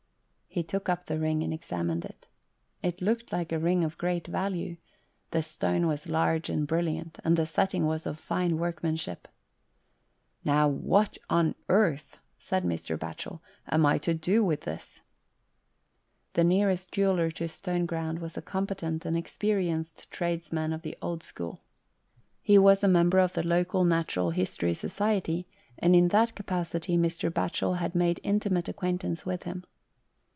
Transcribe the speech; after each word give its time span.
He 0.53 0.63
took 0.63 0.89
up 0.89 1.05
the 1.05 1.17
ring 1.17 1.43
and 1.43 1.53
examined 1.53 2.03
it. 2.03 2.27
It 2.83 3.01
looked 3.01 3.31
like 3.31 3.53
a 3.53 3.57
ring 3.57 3.85
of 3.85 3.97
great 3.97 4.27
value; 4.27 4.75
the 5.29 5.41
stone 5.41 5.87
was 5.87 6.09
large 6.09 6.49
and 6.49 6.67
brilliant, 6.67 7.19
and 7.23 7.37
the 7.37 7.45
setting 7.45 7.85
was 7.85 8.05
of 8.05 8.19
fine 8.19 8.57
workmanship." 8.57 9.29
Now 10.43 10.67
what 10.67 11.17
on 11.29 11.55
earth," 11.69 12.17
said 12.37 12.65
Mr. 12.65 12.99
Batchel," 12.99 13.39
am 13.73 13.85
I 13.85 13.97
to 13.99 14.13
do 14.13 14.43
with 14.43 14.63
this?" 14.63 14.99
The 16.33 16.43
nearest 16.43 16.91
jeweller 16.91 17.31
to 17.31 17.45
Stoneground 17.47 18.19
was 18.19 18.35
a 18.35 18.41
competent 18.41 19.05
and 19.05 19.15
experienced 19.15 20.11
tradesman 20.11 20.73
of 20.73 20.81
the 20.81 20.97
old 21.01 21.23
school. 21.23 21.61
He 22.41 22.57
was 22.57 22.83
a 22.83 22.89
member 22.89 23.19
of 23.19 23.31
the 23.31 23.41
local 23.43 23.85
97 23.85 23.85
anOST 24.01 24.03
TALES. 24.03 24.13
Natural 24.17 24.29
History 24.31 24.73
Society, 24.73 25.47
and 25.79 25.95
in 25.95 26.09
that 26.09 26.35
capacity 26.35 26.97
Mr. 26.97 27.31
Batchel 27.31 27.77
had 27.77 27.95
made 27.95 28.19
intimate 28.21 28.67
acquaintance 28.67 29.25
with 29.25 29.43
him. 29.43 29.63